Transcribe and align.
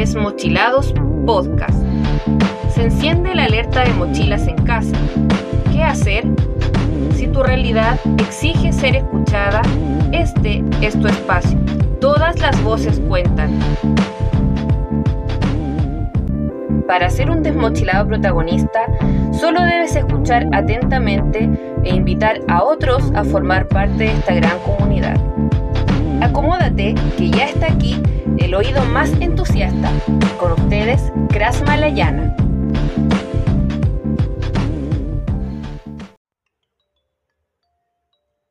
Desmochilados 0.00 0.94
Podcast. 1.26 1.78
Se 2.70 2.84
enciende 2.84 3.34
la 3.34 3.44
alerta 3.44 3.84
de 3.84 3.92
mochilas 3.92 4.48
en 4.48 4.56
casa. 4.64 4.96
¿Qué 5.70 5.84
hacer? 5.84 6.24
Si 7.14 7.26
tu 7.26 7.42
realidad 7.42 8.00
exige 8.16 8.72
ser 8.72 8.96
escuchada, 8.96 9.60
este 10.10 10.64
es 10.80 10.98
tu 10.98 11.06
espacio. 11.06 11.58
Todas 12.00 12.40
las 12.40 12.62
voces 12.62 12.98
cuentan. 13.08 13.50
Para 16.86 17.10
ser 17.10 17.28
un 17.28 17.42
desmochilado 17.42 18.08
protagonista, 18.08 18.80
solo 19.38 19.60
debes 19.60 19.94
escuchar 19.96 20.48
atentamente 20.52 21.46
e 21.84 21.94
invitar 21.94 22.40
a 22.48 22.62
otros 22.62 23.12
a 23.14 23.22
formar 23.22 23.68
parte 23.68 24.04
de 24.04 24.12
esta 24.12 24.32
gran 24.32 24.58
comunidad. 24.60 25.20
Acomódate, 26.22 26.94
que 27.16 27.30
ya 27.30 27.46
está 27.46 27.72
aquí 27.72 27.94
el 28.38 28.54
oído 28.54 28.84
más 28.84 29.10
entusiasta. 29.22 29.90
Con 30.38 30.52
ustedes, 30.52 31.00
Kras 31.30 31.62
Malayana. 31.62 32.36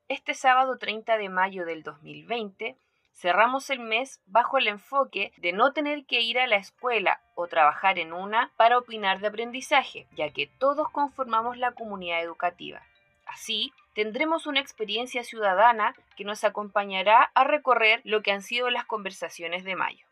Este 0.08 0.34
sábado 0.34 0.80
30 0.80 1.18
de 1.18 1.30
mayo 1.30 1.66
del 1.66 1.84
2020 1.84 2.76
cerramos 3.14 3.70
el 3.70 3.80
mes 3.80 4.20
bajo 4.26 4.58
el 4.58 4.68
enfoque 4.68 5.32
de 5.38 5.54
no 5.54 5.72
tener 5.72 6.06
que 6.06 6.22
ir 6.22 6.40
a 6.40 6.48
la 6.48 6.56
escuela 6.56 7.22
o 7.36 7.48
trabajar 7.48 8.00
en 8.00 8.14
una 8.14 8.52
para 8.58 8.80
opinar 8.80 9.20
de 9.20 9.28
aprendizaje, 9.28 10.08
ya 10.16 10.32
que 10.32 10.48
todos 10.48 10.90
conformamos 10.90 11.58
la 11.58 11.74
comunidad 11.74 12.24
educativa. 12.24 12.82
Así, 13.30 13.72
tendremos 13.94 14.48
una 14.48 14.60
experiencia 14.60 15.24
ciudadana 15.24 15.94
que 16.18 16.24
nos 16.24 16.44
acompañará 16.44 17.32
a 17.36 17.44
recorrer 17.44 18.02
lo 18.04 18.24
que 18.24 18.32
han 18.32 18.42
sido 18.42 18.72
las 18.72 18.86
conversaciones 18.86 19.64
de 19.64 19.76
mayo. 19.76 20.04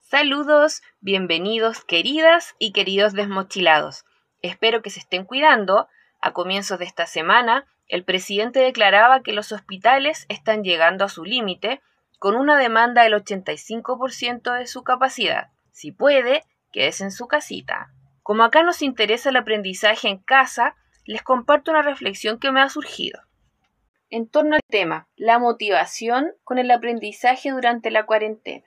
Saludos, 0.00 0.80
bienvenidos 1.00 1.84
queridas 1.84 2.54
y 2.58 2.72
queridos 2.72 3.12
desmochilados. 3.12 4.06
Espero 4.40 4.80
que 4.80 4.88
se 4.88 5.00
estén 5.00 5.26
cuidando. 5.26 5.86
A 6.20 6.32
comienzos 6.32 6.78
de 6.78 6.86
esta 6.86 7.06
semana, 7.06 7.66
el 7.88 8.04
presidente 8.04 8.60
declaraba 8.60 9.22
que 9.22 9.34
los 9.34 9.52
hospitales 9.52 10.24
están 10.30 10.64
llegando 10.64 11.04
a 11.04 11.10
su 11.10 11.24
límite 11.24 11.82
con 12.18 12.36
una 12.36 12.56
demanda 12.56 13.02
del 13.02 13.12
85% 13.12 14.58
de 14.58 14.66
su 14.66 14.82
capacidad. 14.82 15.50
Si 15.72 15.92
puede, 15.92 16.42
quédese 16.72 17.04
en 17.04 17.12
su 17.12 17.28
casita. 17.28 17.92
Como 18.28 18.42
acá 18.42 18.62
nos 18.62 18.82
interesa 18.82 19.30
el 19.30 19.36
aprendizaje 19.36 20.06
en 20.06 20.18
casa, 20.18 20.76
les 21.06 21.22
comparto 21.22 21.70
una 21.70 21.80
reflexión 21.80 22.38
que 22.38 22.52
me 22.52 22.60
ha 22.60 22.68
surgido. 22.68 23.22
En 24.10 24.28
torno 24.28 24.54
al 24.54 24.60
tema, 24.68 25.08
la 25.16 25.38
motivación 25.38 26.34
con 26.44 26.58
el 26.58 26.70
aprendizaje 26.70 27.48
durante 27.52 27.90
la 27.90 28.04
cuarentena. 28.04 28.66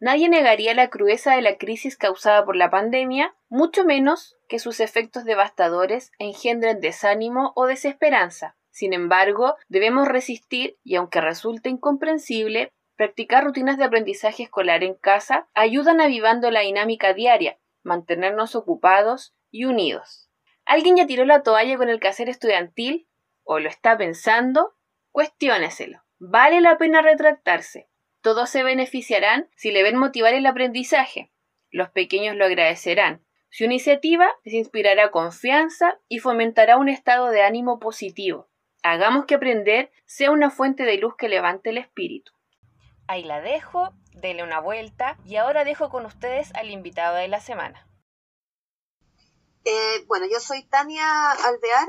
Nadie 0.00 0.28
negaría 0.28 0.74
la 0.74 0.90
crudeza 0.90 1.34
de 1.34 1.40
la 1.40 1.56
crisis 1.56 1.96
causada 1.96 2.44
por 2.44 2.56
la 2.56 2.68
pandemia, 2.68 3.34
mucho 3.48 3.86
menos 3.86 4.36
que 4.50 4.58
sus 4.58 4.80
efectos 4.80 5.24
devastadores 5.24 6.12
engendren 6.18 6.82
desánimo 6.82 7.54
o 7.56 7.64
desesperanza. 7.64 8.58
Sin 8.68 8.92
embargo, 8.92 9.56
debemos 9.68 10.08
resistir 10.08 10.76
y 10.84 10.96
aunque 10.96 11.22
resulte 11.22 11.70
incomprensible, 11.70 12.70
practicar 12.96 13.44
rutinas 13.44 13.78
de 13.78 13.84
aprendizaje 13.84 14.42
escolar 14.42 14.84
en 14.84 14.92
casa 14.92 15.48
ayudan 15.54 16.02
avivando 16.02 16.50
la 16.50 16.60
dinámica 16.60 17.14
diaria, 17.14 17.56
mantenernos 17.82 18.54
ocupados 18.54 19.34
y 19.50 19.64
unidos. 19.64 20.30
¿Alguien 20.64 20.96
ya 20.96 21.06
tiró 21.06 21.24
la 21.24 21.42
toalla 21.42 21.76
con 21.76 21.88
el 21.88 22.00
quehacer 22.00 22.28
estudiantil? 22.28 23.08
¿O 23.42 23.58
lo 23.58 23.68
está 23.68 23.96
pensando? 23.96 24.76
Cuestióneselo. 25.10 26.02
¿Vale 26.18 26.60
la 26.60 26.78
pena 26.78 27.02
retractarse? 27.02 27.88
Todos 28.20 28.50
se 28.50 28.62
beneficiarán 28.62 29.48
si 29.56 29.70
le 29.72 29.82
ven 29.82 29.96
motivar 29.96 30.34
el 30.34 30.46
aprendizaje. 30.46 31.32
Los 31.70 31.90
pequeños 31.90 32.36
lo 32.36 32.44
agradecerán. 32.44 33.24
Su 33.48 33.64
iniciativa 33.64 34.30
les 34.44 34.54
inspirará 34.54 35.10
confianza 35.10 35.98
y 36.08 36.18
fomentará 36.18 36.76
un 36.76 36.88
estado 36.88 37.30
de 37.30 37.42
ánimo 37.42 37.80
positivo. 37.80 38.48
Hagamos 38.82 39.24
que 39.24 39.34
aprender 39.34 39.90
sea 40.06 40.30
una 40.30 40.50
fuente 40.50 40.84
de 40.84 40.98
luz 40.98 41.16
que 41.16 41.28
levante 41.28 41.70
el 41.70 41.78
espíritu. 41.78 42.32
Ahí 43.08 43.24
la 43.24 43.40
dejo, 43.40 43.92
dele 44.14 44.42
una 44.42 44.60
vuelta 44.60 45.16
y 45.24 45.36
ahora 45.36 45.64
dejo 45.64 45.90
con 45.90 46.06
ustedes 46.06 46.54
al 46.54 46.70
invitado 46.70 47.16
de 47.16 47.28
la 47.28 47.40
semana. 47.40 47.86
Eh, 49.64 50.04
bueno, 50.06 50.26
yo 50.30 50.40
soy 50.40 50.64
Tania 50.64 51.32
Alvear, 51.32 51.88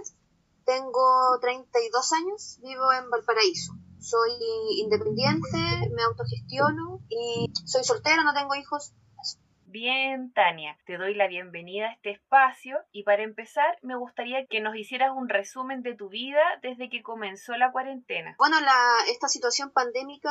tengo 0.66 1.40
32 1.40 2.14
años, 2.14 2.60
vivo 2.62 2.92
en 2.92 3.10
Valparaíso 3.10 3.74
soy 4.02 4.32
independiente, 4.78 5.58
me 5.94 6.04
autogestiono 6.04 7.02
y 7.08 7.52
soy 7.66 7.84
soltera, 7.84 8.24
no 8.24 8.34
tengo 8.34 8.56
hijos. 8.56 8.94
Bien, 9.72 10.34
Tania, 10.34 10.78
te 10.86 10.98
doy 10.98 11.16
la 11.16 11.30
bienvenida 11.30 11.88
a 11.88 11.94
este 11.94 12.12
espacio 12.12 12.78
y 12.92 13.04
para 13.04 13.24
empezar 13.24 13.80
me 13.82 13.96
gustaría 13.96 14.46
que 14.48 14.60
nos 14.60 14.76
hicieras 14.76 15.12
un 15.16 15.30
resumen 15.30 15.82
de 15.82 15.96
tu 15.96 16.10
vida 16.10 16.42
desde 16.62 16.90
que 16.90 17.02
comenzó 17.02 17.56
la 17.56 17.72
cuarentena. 17.72 18.36
Bueno, 18.38 18.60
la, 18.60 18.76
esta 19.10 19.30
situación 19.30 19.72
pandémica 19.72 20.30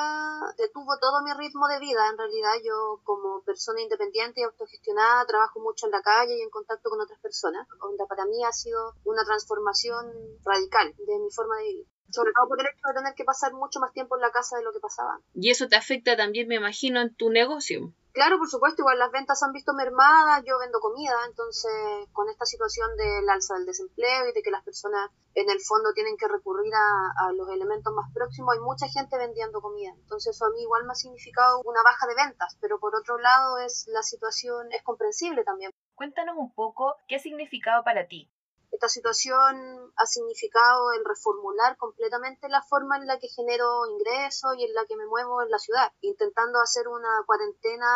detuvo 0.59 0.93
todo 1.01 1.23
mi 1.25 1.33
ritmo 1.33 1.69
de 1.69 1.81
vida. 1.81 2.03
En 2.12 2.19
realidad 2.19 2.53
yo 2.62 3.01
como 3.03 3.43
persona 3.43 3.81
independiente 3.81 4.43
y 4.43 4.45
autogestionada 4.45 5.25
trabajo 5.25 5.59
mucho 5.59 5.87
en 5.87 5.93
la 5.93 6.03
calle 6.03 6.37
y 6.37 6.43
en 6.43 6.51
contacto 6.51 6.91
con 6.91 7.01
otras 7.01 7.19
personas. 7.21 7.67
para 8.11 8.27
mí 8.27 8.45
ha 8.45 8.53
sido 8.53 8.93
una 9.05 9.25
transformación 9.25 10.05
radical 10.45 10.95
de 10.99 11.19
mi 11.19 11.31
forma 11.31 11.57
de 11.57 11.65
vivir 11.65 11.87
sobre 12.12 12.33
todo 12.34 12.49
por 12.49 12.61
el 12.61 12.67
hecho 12.67 12.89
de 12.89 12.95
tener 12.95 13.15
que 13.15 13.22
pasar 13.22 13.53
mucho 13.53 13.78
más 13.78 13.93
tiempo 13.93 14.17
en 14.17 14.22
la 14.22 14.33
casa 14.33 14.57
de 14.57 14.65
lo 14.65 14.72
que 14.72 14.81
pasaba. 14.81 15.21
Y 15.33 15.51
eso 15.51 15.69
te 15.69 15.77
afecta 15.77 16.17
también, 16.17 16.49
me 16.49 16.57
imagino, 16.57 17.01
en 17.01 17.15
tu 17.15 17.31
negocio. 17.31 17.93
Claro, 18.12 18.38
por 18.38 18.48
supuesto, 18.48 18.82
igual 18.82 18.98
las 18.98 19.12
ventas 19.12 19.41
han 19.44 19.53
visto 19.53 19.72
mermadas, 19.72 20.43
yo 20.44 20.59
vendo 20.59 20.81
comida, 20.81 21.15
entonces 21.28 21.72
con 22.12 22.28
esta 22.28 22.44
situación 22.44 22.97
del 22.97 23.28
alza 23.28 23.54
del 23.54 23.66
desempleo 23.66 24.28
y 24.28 24.32
de 24.32 24.43
que 24.43 24.50
las 24.50 24.65
personas 24.65 25.10
en 25.34 25.48
el 25.48 25.60
fondo 25.60 25.93
tienen 25.94 26.16
que 26.16 26.26
recurrir 26.26 26.72
a, 26.75 27.32
los 27.32 27.48
elementos 27.50 27.94
más 27.94 28.12
próximos, 28.12 28.54
hay 28.54 28.60
mucha 28.60 28.88
gente 28.88 29.16
vendiendo 29.16 29.60
comida, 29.60 29.93
entonces 29.94 30.34
eso 30.34 30.44
a 30.44 30.50
mí 30.50 30.62
igual 30.62 30.84
me 30.87 30.93
ha 30.93 30.97
significado 30.97 31.62
una 31.65 31.82
baja 31.84 32.09
de 32.09 32.16
ventas, 32.16 32.56
pero 32.60 32.81
por 32.81 32.97
otro 32.97 33.16
lado 33.19 33.59
es 33.59 33.87
la 33.87 34.03
situación 34.03 34.72
es 34.72 34.82
comprensible 34.82 35.44
también. 35.44 35.71
Cuéntanos 35.94 36.37
un 36.37 36.53
poco 36.53 36.97
qué 37.06 37.16
ha 37.16 37.21
significado 37.21 37.84
para 37.84 38.09
ti 38.09 38.28
esta 38.81 38.89
situación 38.89 39.93
ha 39.95 40.07
significado 40.07 40.95
el 40.95 41.05
reformular 41.05 41.77
completamente 41.77 42.49
la 42.49 42.63
forma 42.63 42.97
en 42.97 43.07
la 43.07 43.19
que 43.19 43.29
genero 43.29 43.85
ingresos 43.87 44.57
y 44.57 44.65
en 44.65 44.73
la 44.73 44.87
que 44.87 44.97
me 44.97 45.05
muevo 45.05 45.43
en 45.43 45.51
la 45.51 45.59
ciudad, 45.59 45.93
intentando 46.01 46.59
hacer 46.63 46.89
una 46.89 47.23
cuarentena 47.27 47.87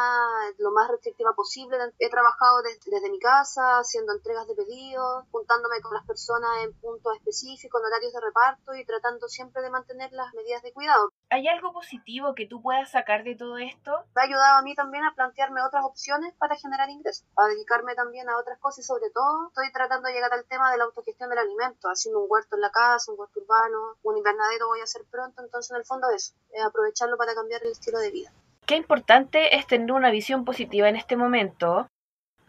lo 0.58 0.72
más 0.72 0.90
restrictiva 0.90 1.32
posible. 1.32 1.78
He 1.98 2.10
trabajado 2.10 2.60
desde, 2.60 3.08
mi 3.08 3.18
casa, 3.18 3.78
haciendo 3.78 4.12
entregas 4.12 4.46
de 4.46 4.56
pedidos, 4.56 5.24
juntándome 5.32 5.80
con 5.80 5.94
las 5.94 6.04
personas 6.04 6.50
en 6.64 6.74
puntos 6.74 7.16
específicos, 7.16 7.80
en 7.80 7.86
horarios 7.86 8.12
de 8.12 8.20
reparto 8.20 8.74
y 8.74 8.84
tratando 8.84 9.26
siempre 9.26 9.62
de 9.62 9.70
mantener 9.70 10.12
las 10.12 10.34
medidas 10.34 10.62
de 10.62 10.74
cuidado. 10.74 11.14
¿Hay 11.30 11.48
algo 11.48 11.72
positivo 11.72 12.34
que 12.34 12.46
tú 12.46 12.60
puedas 12.60 12.90
sacar 12.90 13.24
de 13.24 13.36
todo 13.36 13.56
esto? 13.56 14.04
Me 14.14 14.20
ha 14.20 14.24
ayudado 14.26 14.58
a 14.58 14.62
mí 14.62 14.74
también 14.74 15.04
a 15.04 15.14
plantearme 15.14 15.62
otras 15.62 15.84
opciones 15.86 16.34
para 16.34 16.56
generar 16.56 16.90
ingresos, 16.90 17.24
a 17.36 17.46
dedicarme 17.46 17.94
también 17.94 18.28
a 18.28 18.36
otras 18.36 18.58
cosas 18.58 18.84
y 18.84 18.86
sobre 18.86 19.08
todo 19.08 19.48
estoy 19.48 19.72
tratando 19.72 20.08
de 20.08 20.14
llegar 20.14 20.32
al 20.34 20.44
tema 20.44 20.70
de 20.70 20.73
la 20.76 20.84
autogestión 20.84 21.30
del 21.30 21.38
alimento, 21.38 21.88
haciendo 21.88 22.20
un 22.20 22.26
huerto 22.28 22.56
en 22.56 22.62
la 22.62 22.70
casa, 22.70 23.12
un 23.12 23.18
huerto 23.18 23.40
urbano, 23.40 23.96
un 24.02 24.16
invernadero 24.16 24.68
voy 24.68 24.80
a 24.80 24.84
hacer 24.84 25.02
pronto, 25.10 25.42
entonces 25.42 25.70
en 25.70 25.76
el 25.78 25.84
fondo 25.84 26.08
eso, 26.10 26.34
es 26.52 26.64
aprovecharlo 26.64 27.16
para 27.16 27.34
cambiar 27.34 27.62
el 27.64 27.72
estilo 27.72 27.98
de 27.98 28.10
vida. 28.10 28.32
Qué 28.66 28.76
importante 28.76 29.56
es 29.56 29.66
tener 29.66 29.92
una 29.92 30.10
visión 30.10 30.44
positiva 30.44 30.88
en 30.88 30.96
este 30.96 31.16
momento. 31.16 31.88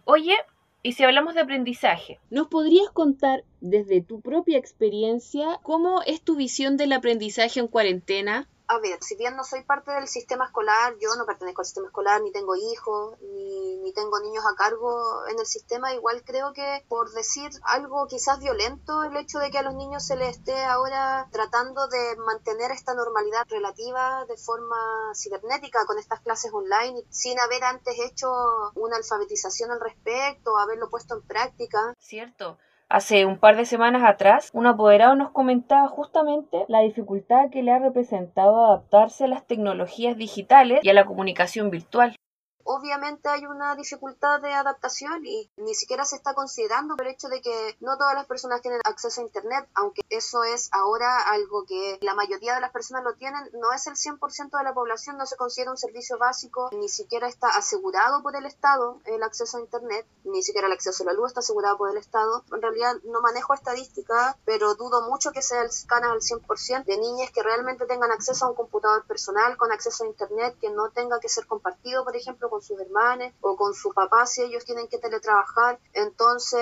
Oye, 0.05 0.37
y 0.81 0.93
si 0.93 1.03
hablamos 1.03 1.33
de 1.33 1.41
aprendizaje, 1.41 2.19
¿nos 2.29 2.47
podrías 2.47 2.89
contar 2.91 3.43
desde 3.59 4.01
tu 4.01 4.21
propia 4.21 4.59
experiencia 4.59 5.59
cómo 5.63 6.01
es 6.05 6.21
tu 6.21 6.35
visión 6.35 6.77
del 6.77 6.93
aprendizaje 6.93 7.59
en 7.59 7.67
cuarentena? 7.67 8.47
A 8.67 8.79
ver, 8.79 9.01
si 9.03 9.15
bien 9.15 9.35
no 9.35 9.43
soy 9.43 9.63
parte 9.63 9.91
del 9.91 10.07
sistema 10.07 10.45
escolar, 10.45 10.95
yo 10.99 11.15
no 11.17 11.25
pertenezco 11.25 11.61
al 11.61 11.65
sistema 11.65 11.87
escolar, 11.87 12.21
ni 12.21 12.31
tengo 12.31 12.55
hijos, 12.55 13.19
ni, 13.21 13.77
ni, 13.77 13.93
tengo 13.93 14.19
niños 14.19 14.43
a 14.45 14.55
cargo 14.55 15.27
en 15.27 15.39
el 15.39 15.45
sistema, 15.45 15.93
igual 15.93 16.23
creo 16.23 16.53
que 16.53 16.85
por 16.87 17.11
decir 17.11 17.49
algo 17.63 18.07
quizás 18.07 18.39
violento, 18.39 19.03
el 19.03 19.15
hecho 19.17 19.39
de 19.39 19.51
que 19.51 19.59
a 19.59 19.63
los 19.63 19.75
niños 19.75 20.05
se 20.05 20.15
les 20.15 20.37
esté 20.37 20.63
ahora 20.63 21.27
tratando 21.31 21.87
de 21.87 22.15
mantener 22.17 22.71
esta 22.71 22.93
normalidad 22.93 23.45
relativa 23.47 24.25
de 24.25 24.37
forma 24.37 25.11
cibernética 25.15 25.85
con 25.85 25.97
estas 25.97 26.21
clases 26.21 26.51
online, 26.53 27.03
sin 27.09 27.39
haber 27.39 27.63
antes 27.63 27.95
hecho 27.99 28.27
una 28.75 28.97
alfabetización 28.97 29.71
al 29.71 29.79
respecto, 29.79 30.57
haberlo 30.57 30.89
puesto 30.89 31.15
en 31.15 31.21
práctica. 31.21 31.93
Cierto. 31.99 32.57
Hace 32.95 33.25
un 33.25 33.37
par 33.37 33.57
de 33.57 33.65
semanas 33.65 34.03
atrás, 34.05 34.51
un 34.53 34.67
apoderado 34.67 35.17
nos 35.17 35.31
comentaba 35.31 35.85
justamente 35.89 36.63
la 36.69 36.79
dificultad 36.79 37.49
que 37.51 37.61
le 37.61 37.73
ha 37.73 37.77
representado 37.77 38.67
adaptarse 38.67 39.25
a 39.25 39.27
las 39.27 39.45
tecnologías 39.45 40.15
digitales 40.15 40.79
y 40.81 40.87
a 40.87 40.93
la 40.93 41.03
comunicación 41.03 41.71
virtual. 41.71 42.15
Obviamente 42.65 43.29
hay 43.29 43.45
una 43.45 43.75
dificultad 43.75 44.41
de 44.41 44.53
adaptación 44.53 45.25
y 45.25 45.49
ni 45.57 45.73
siquiera 45.73 46.03
se 46.03 46.17
está 46.17 46.33
considerando 46.33 46.95
el 46.99 47.07
hecho 47.07 47.29
de 47.29 47.41
que 47.41 47.77
no 47.79 47.97
todas 47.97 48.15
las 48.15 48.25
personas 48.25 48.61
tienen 48.61 48.81
acceso 48.83 49.21
a 49.21 49.23
Internet, 49.23 49.67
aunque 49.73 50.01
eso 50.09 50.43
es 50.43 50.69
ahora 50.73 51.19
algo 51.29 51.65
que 51.65 51.97
la 52.01 52.15
mayoría 52.15 52.55
de 52.55 52.61
las 52.61 52.71
personas 52.71 53.03
lo 53.03 53.13
tienen, 53.13 53.49
no 53.53 53.71
es 53.71 53.87
el 53.87 53.95
100% 53.95 54.57
de 54.57 54.63
la 54.63 54.73
población, 54.73 55.17
no 55.17 55.25
se 55.25 55.37
considera 55.37 55.71
un 55.71 55.77
servicio 55.77 56.17
básico, 56.17 56.69
ni 56.73 56.89
siquiera 56.89 57.27
está 57.27 57.47
asegurado 57.49 58.21
por 58.21 58.35
el 58.35 58.45
Estado 58.45 58.99
el 59.05 59.23
acceso 59.23 59.57
a 59.57 59.61
Internet, 59.61 60.05
ni 60.23 60.43
siquiera 60.43 60.67
el 60.67 60.73
acceso 60.73 61.03
a 61.03 61.07
la 61.07 61.13
luz 61.13 61.27
está 61.27 61.39
asegurado 61.39 61.77
por 61.77 61.89
el 61.89 61.97
Estado. 61.97 62.43
En 62.51 62.61
realidad 62.61 62.95
no 63.03 63.21
manejo 63.21 63.53
estadísticas, 63.53 64.35
pero 64.43 64.75
dudo 64.75 65.09
mucho 65.09 65.31
que 65.31 65.41
sea 65.41 65.61
el 65.61 65.69
al 65.95 66.21
100% 66.21 66.85
de 66.85 66.97
niñas 66.97 67.31
que 67.31 67.43
realmente 67.43 67.85
tengan 67.85 68.11
acceso 68.11 68.45
a 68.45 68.49
un 68.49 68.55
computador 68.55 69.05
personal, 69.05 69.55
con 69.57 69.71
acceso 69.71 70.03
a 70.03 70.07
Internet, 70.07 70.57
que 70.59 70.69
no 70.69 70.89
tenga 70.89 71.19
que 71.19 71.29
ser 71.29 71.47
compartido, 71.47 72.03
por 72.03 72.15
ejemplo, 72.15 72.49
con 72.55 72.61
sus 72.61 72.79
hermanos 72.79 73.33
o 73.41 73.57
con 73.57 73.73
sus 73.73 73.93
papás 73.93 74.31
si 74.31 74.41
ellos 74.41 74.63
tienen 74.63 74.87
que 74.87 74.97
teletrabajar. 74.97 75.77
Entonces, 75.93 76.61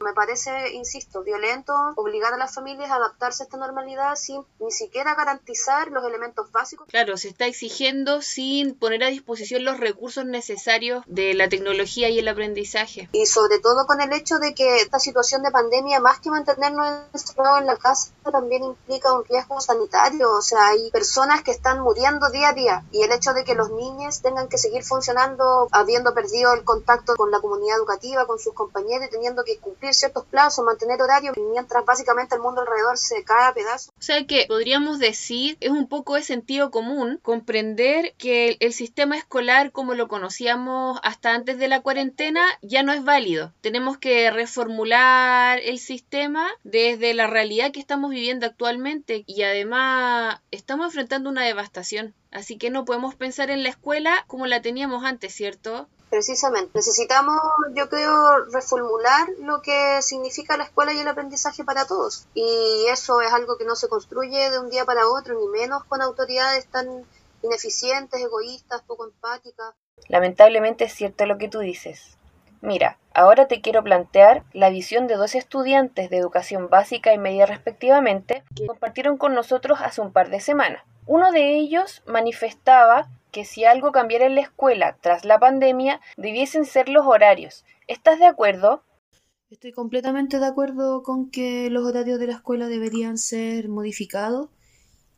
me 0.00 0.12
parece, 0.12 0.72
insisto, 0.74 1.24
violento 1.24 1.74
obligar 1.96 2.32
a 2.32 2.36
las 2.36 2.54
familias 2.54 2.88
a 2.92 2.96
adaptarse 2.96 3.42
a 3.42 3.46
esta 3.46 3.56
normalidad 3.56 4.14
sin 4.14 4.44
ni 4.60 4.70
siquiera 4.70 5.16
garantizar 5.16 5.90
los 5.90 6.04
elementos 6.04 6.52
básicos. 6.52 6.86
Claro, 6.88 7.16
se 7.16 7.28
está 7.30 7.46
exigiendo 7.46 8.22
sin 8.22 8.76
poner 8.76 9.02
a 9.02 9.08
disposición 9.08 9.64
los 9.64 9.80
recursos 9.80 10.24
necesarios 10.24 11.02
de 11.08 11.34
la 11.34 11.48
tecnología 11.48 12.08
y 12.10 12.20
el 12.20 12.28
aprendizaje. 12.28 13.08
Y 13.10 13.26
sobre 13.26 13.58
todo 13.58 13.86
con 13.86 14.00
el 14.00 14.12
hecho 14.12 14.38
de 14.38 14.54
que 14.54 14.76
esta 14.76 15.00
situación 15.00 15.42
de 15.42 15.50
pandemia, 15.50 15.98
más 15.98 16.20
que 16.20 16.30
mantenernos 16.30 16.86
encerrados 17.12 17.60
en 17.60 17.66
la 17.66 17.76
casa, 17.76 18.12
también 18.30 18.62
implica 18.62 19.12
un 19.12 19.24
riesgo 19.24 19.60
sanitario. 19.60 20.30
O 20.30 20.42
sea, 20.42 20.68
hay 20.68 20.92
personas 20.92 21.42
que 21.42 21.50
están 21.50 21.80
muriendo 21.80 22.30
día 22.30 22.50
a 22.50 22.52
día 22.52 22.84
y 22.92 23.02
el 23.02 23.10
hecho 23.10 23.32
de 23.32 23.42
que 23.42 23.56
los 23.56 23.70
niños 23.70 24.22
tengan 24.22 24.48
que 24.48 24.58
seguir 24.58 24.84
funcionando 24.84 25.23
habiendo 25.72 26.14
perdido 26.14 26.52
el 26.54 26.64
contacto 26.64 27.14
con 27.16 27.30
la 27.30 27.40
comunidad 27.40 27.76
educativa, 27.78 28.26
con 28.26 28.38
sus 28.38 28.54
compañeros 28.54 29.08
y 29.08 29.10
teniendo 29.10 29.44
que 29.44 29.58
cumplir 29.58 29.94
ciertos 29.94 30.24
plazos, 30.26 30.64
mantener 30.64 31.00
horarios, 31.00 31.36
mientras 31.52 31.84
básicamente 31.84 32.34
el 32.34 32.42
mundo 32.42 32.60
alrededor 32.60 32.98
se 32.98 33.24
cae 33.24 33.48
a 33.48 33.54
pedazos. 33.54 33.92
O 33.98 34.02
sea 34.02 34.26
que 34.26 34.46
podríamos 34.48 34.98
decir, 34.98 35.56
es 35.60 35.70
un 35.70 35.88
poco 35.88 36.14
de 36.14 36.22
sentido 36.22 36.70
común 36.70 37.18
comprender 37.22 38.14
que 38.18 38.56
el 38.60 38.72
sistema 38.72 39.16
escolar 39.16 39.72
como 39.72 39.94
lo 39.94 40.08
conocíamos 40.08 40.98
hasta 41.02 41.34
antes 41.34 41.58
de 41.58 41.68
la 41.68 41.82
cuarentena 41.82 42.42
ya 42.62 42.82
no 42.82 42.92
es 42.92 43.04
válido. 43.04 43.52
Tenemos 43.60 43.98
que 43.98 44.30
reformular 44.30 45.58
el 45.60 45.78
sistema 45.78 46.48
desde 46.62 47.14
la 47.14 47.26
realidad 47.26 47.72
que 47.72 47.80
estamos 47.80 48.10
viviendo 48.10 48.46
actualmente 48.46 49.24
y 49.26 49.42
además 49.42 50.40
estamos 50.50 50.86
enfrentando 50.86 51.30
una 51.30 51.44
devastación. 51.44 52.14
Así 52.34 52.58
que 52.58 52.68
no 52.68 52.84
podemos 52.84 53.14
pensar 53.14 53.48
en 53.50 53.62
la 53.62 53.68
escuela 53.68 54.24
como 54.26 54.46
la 54.46 54.60
teníamos 54.60 55.04
antes, 55.04 55.32
¿cierto? 55.32 55.88
Precisamente. 56.10 56.72
Necesitamos, 56.74 57.40
yo 57.74 57.88
creo, 57.88 58.44
reformular 58.46 59.28
lo 59.38 59.62
que 59.62 60.02
significa 60.02 60.56
la 60.56 60.64
escuela 60.64 60.92
y 60.92 60.98
el 60.98 61.06
aprendizaje 61.06 61.62
para 61.62 61.86
todos. 61.86 62.26
Y 62.34 62.86
eso 62.88 63.20
es 63.20 63.32
algo 63.32 63.56
que 63.56 63.64
no 63.64 63.76
se 63.76 63.88
construye 63.88 64.50
de 64.50 64.58
un 64.58 64.68
día 64.68 64.84
para 64.84 65.08
otro, 65.08 65.38
ni 65.38 65.46
menos 65.46 65.84
con 65.84 66.02
autoridades 66.02 66.66
tan 66.66 67.06
ineficientes, 67.42 68.20
egoístas, 68.20 68.82
poco 68.82 69.04
empáticas. 69.04 69.72
Lamentablemente 70.08 70.84
es 70.84 70.92
cierto 70.92 71.26
lo 71.26 71.38
que 71.38 71.48
tú 71.48 71.60
dices. 71.60 72.18
Mira, 72.64 72.98
ahora 73.12 73.46
te 73.46 73.60
quiero 73.60 73.84
plantear 73.84 74.42
la 74.54 74.70
visión 74.70 75.06
de 75.06 75.16
dos 75.16 75.34
estudiantes 75.34 76.08
de 76.08 76.16
educación 76.16 76.70
básica 76.70 77.12
y 77.12 77.18
media 77.18 77.44
respectivamente 77.44 78.42
que 78.56 78.66
compartieron 78.66 79.18
con 79.18 79.34
nosotros 79.34 79.80
hace 79.82 80.00
un 80.00 80.12
par 80.12 80.30
de 80.30 80.40
semanas. 80.40 80.82
Uno 81.06 81.30
de 81.30 81.56
ellos 81.56 82.02
manifestaba 82.06 83.10
que 83.32 83.44
si 83.44 83.66
algo 83.66 83.92
cambiara 83.92 84.24
en 84.24 84.34
la 84.34 84.40
escuela 84.40 84.96
tras 85.02 85.26
la 85.26 85.38
pandemia, 85.38 86.00
debiesen 86.16 86.64
ser 86.64 86.88
los 86.88 87.06
horarios. 87.06 87.66
¿Estás 87.86 88.18
de 88.18 88.24
acuerdo? 88.24 88.82
Estoy 89.50 89.72
completamente 89.72 90.38
de 90.38 90.46
acuerdo 90.46 91.02
con 91.02 91.30
que 91.30 91.68
los 91.68 91.84
horarios 91.84 92.18
de 92.18 92.28
la 92.28 92.32
escuela 92.32 92.66
deberían 92.66 93.18
ser 93.18 93.68
modificados, 93.68 94.48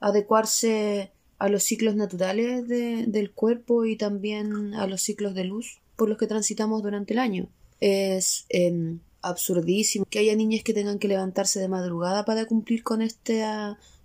adecuarse 0.00 1.12
a 1.38 1.48
los 1.48 1.62
ciclos 1.62 1.96
naturales 1.96 2.66
del 2.68 3.30
cuerpo 3.30 3.84
y 3.84 3.96
también 3.96 4.74
a 4.74 4.86
los 4.86 5.02
ciclos 5.02 5.34
de 5.34 5.44
luz 5.44 5.78
por 5.96 6.08
los 6.08 6.18
que 6.18 6.26
transitamos 6.26 6.82
durante 6.82 7.12
el 7.14 7.18
año. 7.18 7.48
Es 7.80 8.46
em, 8.48 9.00
absurdísimo 9.22 10.06
que 10.08 10.18
haya 10.18 10.34
niñas 10.36 10.62
que 10.62 10.72
tengan 10.72 10.98
que 10.98 11.08
levantarse 11.08 11.60
de 11.60 11.68
madrugada 11.68 12.24
para 12.24 12.46
cumplir 12.46 12.82
con 12.82 13.02
este, 13.02 13.44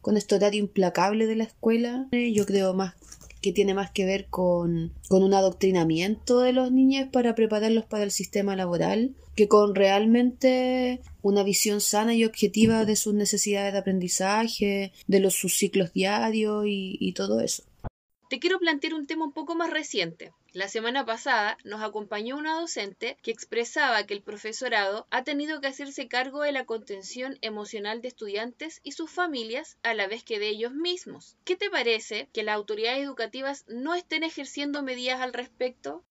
con 0.01 0.17
este 0.17 0.35
horario 0.35 0.59
implacable 0.59 1.25
de 1.25 1.35
la 1.35 1.43
escuela. 1.45 2.07
Yo 2.11 2.45
creo 2.45 2.73
más 2.73 2.95
que 3.41 3.51
tiene 3.51 3.73
más 3.73 3.89
que 3.89 4.05
ver 4.05 4.27
con, 4.29 4.93
con 5.09 5.23
un 5.23 5.33
adoctrinamiento 5.33 6.41
de 6.41 6.53
los 6.53 6.71
niños 6.71 7.09
para 7.11 7.33
prepararlos 7.33 7.85
para 7.85 8.03
el 8.03 8.11
sistema 8.11 8.55
laboral 8.55 9.15
que 9.35 9.47
con 9.47 9.73
realmente 9.73 11.01
una 11.21 11.43
visión 11.43 11.81
sana 11.81 12.13
y 12.13 12.25
objetiva 12.25 12.85
de 12.85 12.95
sus 12.95 13.13
necesidades 13.13 13.73
de 13.73 13.79
aprendizaje, 13.79 14.93
de 15.07 15.19
los 15.19 15.35
sus 15.35 15.57
ciclos 15.57 15.93
diarios 15.93 16.65
y 16.67 17.13
todo 17.13 17.39
eso. 17.41 17.63
Te 18.31 18.39
quiero 18.39 18.59
plantear 18.59 18.93
un 18.93 19.07
tema 19.07 19.25
un 19.25 19.33
poco 19.33 19.55
más 19.55 19.69
reciente. 19.69 20.31
La 20.53 20.69
semana 20.69 21.05
pasada 21.05 21.57
nos 21.65 21.81
acompañó 21.81 22.37
una 22.37 22.57
docente 22.57 23.17
que 23.21 23.31
expresaba 23.31 24.05
que 24.05 24.13
el 24.13 24.21
profesorado 24.21 25.05
ha 25.11 25.25
tenido 25.25 25.59
que 25.59 25.67
hacerse 25.67 26.07
cargo 26.07 26.41
de 26.41 26.53
la 26.53 26.65
contención 26.65 27.37
emocional 27.41 28.01
de 28.01 28.07
estudiantes 28.07 28.79
y 28.83 28.93
sus 28.93 29.11
familias 29.11 29.77
a 29.83 29.93
la 29.93 30.07
vez 30.07 30.23
que 30.23 30.39
de 30.39 30.47
ellos 30.47 30.73
mismos. 30.73 31.35
¿Qué 31.43 31.57
te 31.57 31.69
parece 31.69 32.29
que 32.31 32.43
las 32.43 32.55
autoridades 32.55 33.03
educativas 33.03 33.65
no 33.67 33.95
estén 33.95 34.23
ejerciendo 34.23 34.81
medidas 34.81 35.19
al 35.19 35.33
respecto? 35.33 36.05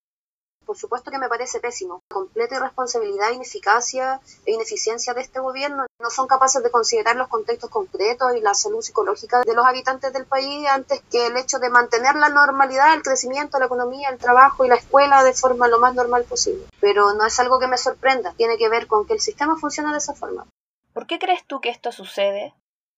Por 0.70 0.78
supuesto 0.78 1.11
que 1.11 1.19
me 1.19 1.28
parece 1.28 1.58
pésimo. 1.58 2.05
Completa 2.08 2.55
irresponsabilidad, 2.55 3.32
ineficacia 3.32 4.20
e 4.46 4.52
ineficiencia 4.52 5.14
de 5.14 5.20
este 5.20 5.40
gobierno. 5.40 5.84
No 5.99 6.11
son 6.11 6.28
capaces 6.28 6.62
de 6.62 6.70
considerar 6.70 7.17
los 7.17 7.26
contextos 7.26 7.69
concretos 7.70 8.37
y 8.37 8.40
la 8.40 8.55
salud 8.55 8.81
psicológica 8.81 9.40
de 9.40 9.52
los 9.52 9.67
habitantes 9.67 10.12
del 10.12 10.26
país 10.26 10.69
antes 10.69 11.02
que 11.11 11.26
el 11.26 11.37
hecho 11.37 11.58
de 11.58 11.70
mantener 11.70 12.14
la 12.14 12.28
normalidad, 12.28 12.94
el 12.94 13.02
crecimiento, 13.02 13.58
la 13.58 13.64
economía, 13.67 14.11
el 14.11 14.19
trabajo 14.19 14.64
y 14.64 14.69
la 14.69 14.76
escuela 14.76 15.25
de 15.25 15.32
forma 15.32 15.67
lo 15.67 15.81
más 15.81 15.96
normal 15.96 16.22
posible. 16.22 16.64
Pero 16.81 17.14
no 17.14 17.26
es 17.26 17.40
algo 17.40 17.58
que 17.58 17.66
me 17.66 17.76
sorprenda. 17.76 18.32
Tiene 18.37 18.56
que 18.56 18.69
ver 18.69 18.87
con 18.87 19.08
que 19.08 19.14
el 19.14 19.20
sistema 19.20 19.56
funciona 19.56 19.90
de 19.90 19.99
esa 19.99 20.14
forma. 20.14 20.46
¿Por 20.93 21.08
qué 21.08 21.19
crees 21.19 21.44
tú 21.49 21.61
que 21.61 21.70
esto 21.70 21.90
sucede? 21.90 22.55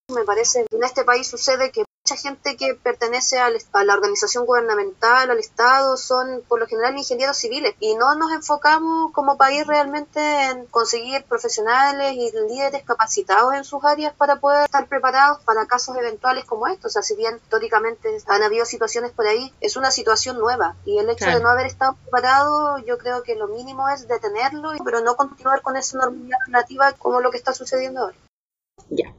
Me 0.08 0.24
parece 0.24 0.66
que 0.68 0.76
en 0.76 0.84
este 0.84 1.04
país 1.04 1.26
sucede 1.26 1.72
que 1.72 1.84
mucha 2.04 2.20
gente 2.20 2.56
que 2.56 2.74
pertenece 2.74 3.38
a 3.38 3.48
la 3.50 3.94
organización 3.94 4.44
gubernamental, 4.44 5.30
al 5.30 5.38
Estado, 5.38 5.96
son 5.96 6.42
por 6.48 6.58
lo 6.58 6.66
general 6.66 6.96
ingenieros 6.96 7.36
civiles 7.36 7.76
y 7.78 7.94
no 7.94 8.16
nos 8.16 8.32
enfocamos 8.32 9.12
como 9.12 9.36
país 9.36 9.64
realmente 9.66 10.20
en 10.46 10.66
conseguir 10.66 11.24
profesionales 11.24 12.14
y 12.14 12.32
líderes 12.48 12.82
capacitados 12.84 13.54
en 13.54 13.64
sus 13.64 13.84
áreas 13.84 14.12
para 14.14 14.40
poder 14.40 14.64
estar 14.64 14.88
preparados 14.88 15.42
para 15.44 15.66
casos 15.66 15.96
eventuales 15.96 16.44
como 16.44 16.66
estos. 16.66 16.90
O 16.90 16.92
sea, 16.92 17.02
si 17.02 17.14
bien 17.14 17.36
históricamente 17.36 18.08
han 18.26 18.42
habido 18.42 18.64
situaciones 18.64 19.12
por 19.12 19.28
ahí, 19.28 19.54
es 19.60 19.76
una 19.76 19.92
situación 19.92 20.38
nueva 20.38 20.74
y 20.84 20.98
el 20.98 21.08
hecho 21.08 21.26
de 21.26 21.40
no 21.40 21.50
haber 21.50 21.66
estado 21.66 21.94
preparado, 22.02 22.78
yo 22.78 22.98
creo 22.98 23.22
que 23.22 23.36
lo 23.36 23.46
mínimo 23.46 23.88
es 23.88 24.08
detenerlo, 24.08 24.72
pero 24.84 25.02
no 25.02 25.14
continuar 25.14 25.62
con 25.62 25.76
esa 25.76 25.98
normalidad 25.98 26.38
relativa 26.46 26.92
como 26.94 27.20
lo 27.20 27.30
que 27.30 27.38
está 27.38 27.52
sucediendo 27.52 28.00
ahora. 28.00 28.16
Ya. 28.90 29.14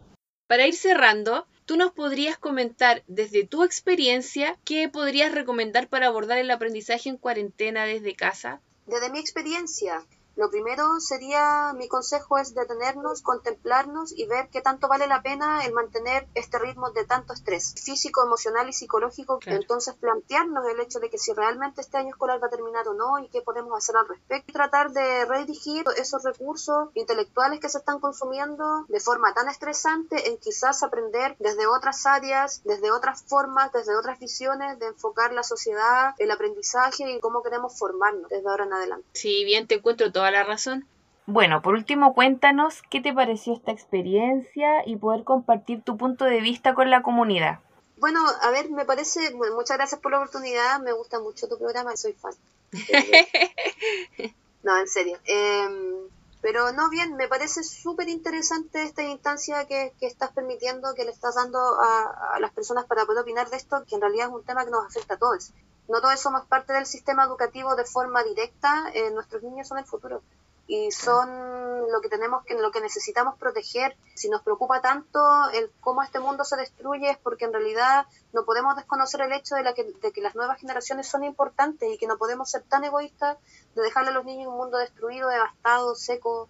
Para 0.48 0.68
ir 0.68 0.76
cerrando, 0.76 1.48
¿tú 1.66 1.78
nos 1.78 1.92
podrías 1.92 2.38
comentar 2.38 3.04
desde 3.08 3.46
tu 3.46 3.64
experiencia 3.64 4.58
qué 4.64 4.90
podrías 4.90 5.34
recomendar 5.34 5.88
para 5.88 6.08
abordar 6.08 6.38
el 6.38 6.52
aprendizaje 6.52 7.10
en 7.10 7.18
cuarentena 7.18 7.86
desde 7.86 8.16
casa? 8.16 8.62
Desde 8.86 9.10
mi 9.10 9.20
experiencia, 9.20 10.06
lo 10.36 10.50
primero 10.50 11.00
sería, 11.00 11.74
mi 11.74 11.88
consejo 11.88 12.38
es 12.40 12.56
detenernos, 12.56 13.22
contemplarnos 13.22 14.18
y 14.18 14.26
ver 14.26 14.50
qué 14.50 14.62
tanto 14.62 14.88
vale 14.88 15.06
la 15.08 15.22
pena 15.22 15.64
el 15.64 15.74
mantener 15.74 16.28
este 16.34 16.58
ritmo 16.58 16.90
de 16.92 17.06
tanto 17.06 17.34
estrés 17.34 17.76
físico, 17.76 18.24
emocional 18.24 18.68
y 18.68 18.74
psicológico. 18.74 19.40
Entonces 19.46 19.94
plantearnos 19.96 20.66
el 20.68 20.80
hecho 20.80 21.00
de 21.00 21.10
que 21.10 21.20
si 21.20 21.34
realmente 21.34 21.82
este 21.82 21.98
año 21.98 22.10
escolar 22.10 22.42
va 22.42 22.48
a 22.48 22.50
terminar 22.50 22.88
o 22.88 22.94
no 22.94 23.20
y 23.20 23.30
qué 23.30 23.42
podemos 23.42 23.78
hacer 23.78 23.96
al 23.96 24.08
respecto. 24.08 24.50
Y 24.50 24.54
tratar 24.54 24.92
de 24.92 25.26
redirigir 25.26 25.86
esos 25.98 26.24
recursos 26.24 26.90
intelectuales 26.96 27.60
que 27.60 27.70
se 27.70 27.78
están 27.78 28.00
consumiendo 28.00 28.86
de 28.88 29.00
forma 29.00 29.34
tan 29.34 29.50
estresante 29.50 30.30
en 30.30 30.38
quizás 30.38 30.82
aprender 30.82 31.36
desde 31.40 31.68
otras 31.68 32.06
áreas, 32.06 32.62
desde 32.64 32.92
otras 32.92 33.24
formas, 33.24 33.72
desde 33.72 33.96
otras 33.96 34.20
visiones 34.20 34.80
de 34.80 34.88
enfocar 34.88 35.32
la 35.32 35.44
sociedad, 35.44 36.16
el 36.18 36.32
aprendizaje 36.32 37.12
y 37.12 37.20
cómo 37.20 37.44
queremos 37.44 37.78
formarnos 37.78 38.30
desde 38.30 38.50
ahora 38.50 38.66
en 38.66 38.74
adelante. 38.74 39.08
Sí, 39.14 39.44
bien, 39.46 39.68
te 39.68 39.76
encuentro 39.76 40.12
todo 40.12 40.23
la 40.32 40.44
razón. 40.44 40.88
Bueno, 41.26 41.62
por 41.62 41.76
último, 41.76 42.14
cuéntanos 42.14 42.82
qué 42.90 43.00
te 43.00 43.14
pareció 43.14 43.54
esta 43.54 43.72
experiencia 43.72 44.86
y 44.86 44.98
poder 44.98 45.24
compartir 45.24 45.82
tu 45.82 45.96
punto 45.96 46.26
de 46.26 46.42
vista 46.42 46.74
con 46.74 46.90
la 46.90 47.02
comunidad. 47.02 47.60
Bueno, 47.98 48.20
a 48.42 48.50
ver, 48.52 48.70
me 48.70 48.84
parece, 48.84 49.34
muchas 49.34 49.78
gracias 49.78 50.02
por 50.02 50.12
la 50.12 50.18
oportunidad, 50.18 50.82
me 50.82 50.92
gusta 50.92 51.20
mucho 51.20 51.48
tu 51.48 51.58
programa, 51.58 51.96
soy 51.96 52.14
fan. 52.14 52.34
no, 54.64 54.78
en 54.78 54.88
serio. 54.90 55.18
Em, 55.24 56.10
pero 56.42 56.74
no 56.74 56.90
bien, 56.90 57.16
me 57.16 57.30
parece 57.30 57.64
súper 57.64 58.10
interesante 58.10 58.84
esta 58.84 59.04
instancia 59.04 59.66
que, 59.66 59.94
que, 59.98 60.08
estás 60.08 60.32
permitiendo, 60.32 60.94
que 60.94 61.06
le 61.06 61.12
estás 61.12 61.36
dando 61.36 61.58
a, 61.58 62.34
a, 62.34 62.40
las 62.42 62.52
personas 62.52 62.84
para 62.86 63.06
poder 63.06 63.22
opinar 63.22 63.50
de 63.50 63.56
esto, 63.56 63.86
que 63.88 63.96
en 63.96 64.02
realidad 64.02 64.28
es 64.28 64.34
un 64.34 64.44
tema 64.44 64.66
que 64.66 64.72
nos 64.72 64.86
afecta 64.86 65.14
a 65.14 65.18
todos. 65.18 65.54
No 65.88 66.02
todos 66.02 66.20
somos 66.20 66.46
parte 66.46 66.74
del 66.74 66.86
sistema 66.86 67.24
educativo 67.26 67.76
de 67.76 67.86
forma 67.86 68.24
directa, 68.24 68.90
eh, 68.94 69.12
nuestros 69.12 69.44
niños 69.44 69.68
son 69.68 69.80
el 69.80 69.86
futuro 69.86 70.22
y 70.68 70.92
son 70.92 71.92
lo 71.92 72.00
que 72.02 72.10
tenemos 72.10 72.44
que 72.46 72.56
lo 72.56 72.72
que 72.72 72.80
necesitamos 72.80 73.38
proteger. 73.38 73.98
Si 74.16 74.30
nos 74.30 74.42
preocupa 74.42 74.82
tanto 74.82 75.20
el 75.54 75.72
cómo 75.82 76.02
este 76.04 76.20
mundo 76.20 76.46
se 76.46 76.56
destruye 76.56 77.10
es 77.10 77.18
porque 77.18 77.46
en 77.46 77.54
realidad 77.54 78.06
no 78.32 78.46
podemos 78.46 78.76
desconocer 78.76 79.22
el 79.22 79.34
hecho 79.34 79.56
de, 79.56 79.64
la 79.64 79.74
que, 79.74 79.84
de 79.84 80.12
que 80.12 80.22
las 80.22 80.36
nuevas 80.36 80.60
generaciones 80.60 81.08
son 81.08 81.24
importantes 81.24 81.90
y 81.92 81.98
que 81.98 82.08
no 82.08 82.18
podemos 82.18 82.50
ser 82.50 82.64
tan 82.64 82.84
egoístas 82.84 83.38
de 83.76 83.82
dejarle 83.82 84.12
a 84.12 84.14
los 84.14 84.26
niños 84.26 84.48
un 84.48 84.58
mundo 84.58 84.78
destruido, 84.78 85.30
devastado, 85.30 85.96
seco. 85.96 86.48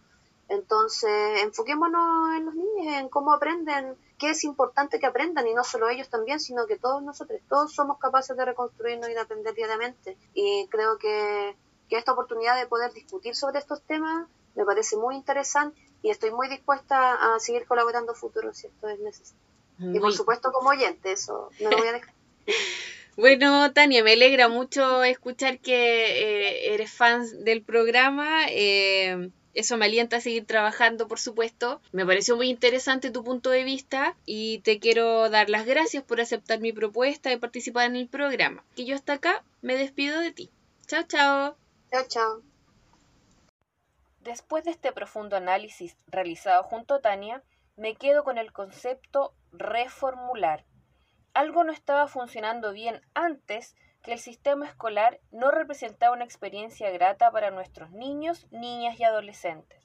Entonces, 0.49 1.41
enfoquémonos 1.41 2.35
en 2.35 2.45
los 2.45 2.53
niños, 2.53 2.93
en 2.99 3.09
cómo 3.09 3.33
aprenden, 3.33 3.97
qué 4.23 4.31
es 4.31 4.43
importante 4.45 4.99
que 4.99 5.05
aprendan, 5.05 5.47
y 5.47 5.53
no 5.53 5.63
solo 5.63 5.89
ellos 5.89 6.09
también, 6.09 6.39
sino 6.39 6.65
que 6.65 6.77
todos 6.77 7.03
nosotros, 7.03 7.41
todos 7.49 7.73
somos 7.73 7.97
capaces 7.99 8.37
de 8.37 8.45
reconstruirnos 8.45 9.09
y 9.09 9.13
de 9.13 9.19
aprender 9.19 9.53
diariamente. 9.53 10.17
Y 10.33 10.67
creo 10.69 10.97
que 10.97 11.55
que 11.89 11.97
esta 11.97 12.13
oportunidad 12.13 12.57
de 12.59 12.67
poder 12.67 12.91
discutir 12.93 13.35
sobre 13.35 13.59
estos 13.59 13.81
temas 13.83 14.27
me 14.55 14.65
parece 14.65 14.97
muy 14.97 15.15
interesante 15.15 15.79
y 16.01 16.09
estoy 16.09 16.31
muy 16.31 16.49
dispuesta 16.49 17.35
a 17.35 17.39
seguir 17.39 17.65
colaborando 17.65 18.13
futuro 18.13 18.53
si 18.53 18.67
esto 18.67 18.89
es 18.89 18.99
necesario. 18.99 19.41
Y 19.79 19.99
por 19.99 20.13
supuesto 20.13 20.51
como 20.51 20.69
oyente, 20.69 21.11
eso 21.11 21.49
no 21.59 21.69
lo 21.69 21.77
voy 21.77 21.87
a 21.87 21.93
dejar. 21.93 22.13
Bueno, 23.15 23.71
Tania, 23.73 24.03
me 24.03 24.13
alegra 24.13 24.47
mucho 24.47 25.03
escuchar 25.03 25.59
que 25.59 25.75
eh, 25.75 26.73
eres 26.73 26.91
fan 26.91 27.23
del 27.43 27.61
programa. 27.61 28.47
Eh, 28.49 29.29
eso 29.53 29.77
me 29.77 29.85
alienta 29.85 30.17
a 30.17 30.21
seguir 30.21 30.45
trabajando, 30.45 31.07
por 31.07 31.19
supuesto. 31.19 31.79
Me 31.91 32.05
pareció 32.05 32.35
muy 32.35 32.49
interesante 32.49 33.11
tu 33.11 33.23
punto 33.23 33.51
de 33.51 33.63
vista 33.63 34.15
y 34.25 34.59
te 34.59 34.79
quiero 34.79 35.29
dar 35.29 35.49
las 35.49 35.65
gracias 35.65 36.03
por 36.03 36.19
aceptar 36.19 36.59
mi 36.59 36.73
propuesta 36.73 37.29
de 37.29 37.37
participar 37.37 37.85
en 37.85 37.95
el 37.95 38.07
programa. 38.07 38.63
Que 38.75 38.85
yo 38.85 38.95
hasta 38.95 39.13
acá 39.13 39.43
me 39.61 39.75
despido 39.75 40.19
de 40.19 40.31
ti. 40.31 40.49
Chao, 40.87 41.03
chao. 41.03 41.55
Chao, 41.91 42.03
chao. 42.07 42.41
Después 44.21 44.63
de 44.63 44.71
este 44.71 44.91
profundo 44.91 45.35
análisis 45.35 45.95
realizado 46.07 46.63
junto 46.63 46.95
a 46.95 47.01
Tania, 47.01 47.43
me 47.75 47.95
quedo 47.95 48.23
con 48.23 48.37
el 48.37 48.51
concepto 48.51 49.33
reformular. 49.51 50.63
Algo 51.33 51.63
no 51.63 51.71
estaba 51.71 52.07
funcionando 52.07 52.71
bien 52.71 53.01
antes 53.13 53.75
que 54.03 54.13
el 54.13 54.19
sistema 54.19 54.67
escolar 54.67 55.21
no 55.31 55.49
representaba 55.49 56.13
una 56.13 56.25
experiencia 56.25 56.91
grata 56.91 57.31
para 57.31 57.51
nuestros 57.51 57.91
niños, 57.91 58.45
niñas 58.51 58.99
y 58.99 59.03
adolescentes. 59.03 59.81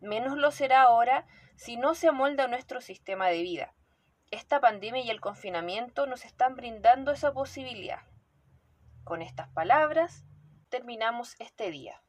Menos 0.00 0.38
lo 0.38 0.50
será 0.50 0.82
ahora 0.82 1.26
si 1.56 1.76
no 1.76 1.94
se 1.94 2.08
amolda 2.08 2.48
nuestro 2.48 2.80
sistema 2.80 3.28
de 3.28 3.42
vida. 3.42 3.74
Esta 4.30 4.60
pandemia 4.60 5.02
y 5.02 5.10
el 5.10 5.20
confinamiento 5.20 6.06
nos 6.06 6.24
están 6.24 6.56
brindando 6.56 7.12
esa 7.12 7.32
posibilidad. 7.32 8.00
Con 9.04 9.20
estas 9.20 9.48
palabras, 9.50 10.24
terminamos 10.70 11.36
este 11.38 11.70
día. 11.70 12.02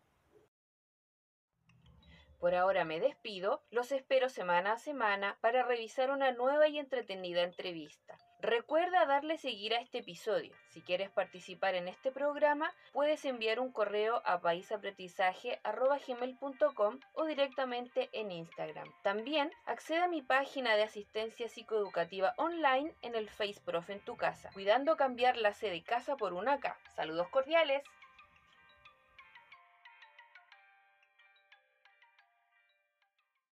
Por 2.39 2.55
ahora 2.55 2.85
me 2.85 3.01
despido, 3.01 3.65
los 3.69 3.91
espero 3.91 4.29
semana 4.29 4.73
a 4.73 4.77
semana 4.77 5.37
para 5.41 5.63
revisar 5.63 6.09
una 6.09 6.31
nueva 6.31 6.69
y 6.69 6.79
entretenida 6.79 7.43
entrevista. 7.43 8.17
Recuerda 8.41 9.05
darle 9.05 9.37
seguir 9.37 9.73
a 9.73 9.81
este 9.81 9.97
episodio. 9.97 10.55
Si 10.69 10.81
quieres 10.81 11.09
participar 11.09 11.75
en 11.75 11.89
este 11.89 12.09
programa, 12.09 12.73
puedes 12.93 13.25
enviar 13.25 13.59
un 13.59 13.69
correo 13.69 14.21
a 14.23 14.39
paisaprendizaje.com 14.39 16.99
o 17.15 17.25
directamente 17.25 18.07
en 18.13 18.31
Instagram. 18.31 18.87
También 19.03 19.51
accede 19.65 20.03
a 20.03 20.07
mi 20.07 20.21
página 20.21 20.77
de 20.77 20.83
asistencia 20.83 21.49
psicoeducativa 21.49 22.33
online 22.37 22.95
en 23.01 23.15
el 23.15 23.29
Face 23.29 23.59
Prof 23.65 23.89
en 23.89 23.99
tu 23.99 24.15
casa, 24.15 24.51
cuidando 24.53 24.95
cambiar 24.95 25.35
la 25.35 25.53
C 25.53 25.69
de 25.69 25.83
casa 25.83 26.15
por 26.15 26.31
una 26.31 26.61
K. 26.61 26.77
Saludos 26.95 27.27
cordiales. 27.27 27.83